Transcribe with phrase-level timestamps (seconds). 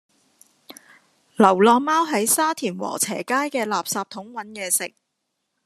[1.35, 4.95] 流浪貓喺沙田禾輋街嘅垃圾桶搵野食